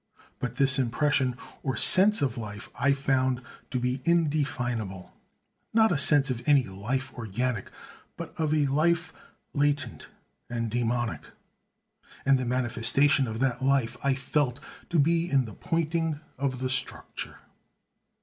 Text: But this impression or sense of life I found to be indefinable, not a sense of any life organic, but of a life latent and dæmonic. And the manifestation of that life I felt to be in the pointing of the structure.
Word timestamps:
But 0.39 0.55
this 0.55 0.79
impression 0.79 1.37
or 1.61 1.77
sense 1.77 2.23
of 2.23 2.35
life 2.35 2.69
I 2.73 2.91
found 2.91 3.39
to 3.69 3.77
be 3.79 4.01
indefinable, 4.03 5.13
not 5.75 5.91
a 5.91 5.97
sense 5.99 6.31
of 6.31 6.41
any 6.49 6.63
life 6.63 7.13
organic, 7.13 7.69
but 8.17 8.33
of 8.39 8.51
a 8.51 8.65
life 8.65 9.13
latent 9.53 10.07
and 10.49 10.71
dæmonic. 10.71 11.25
And 12.25 12.39
the 12.39 12.45
manifestation 12.45 13.27
of 13.27 13.37
that 13.41 13.61
life 13.61 13.95
I 14.03 14.15
felt 14.15 14.59
to 14.89 14.97
be 14.97 15.29
in 15.29 15.45
the 15.45 15.53
pointing 15.53 16.19
of 16.35 16.61
the 16.61 16.69
structure. 16.71 17.37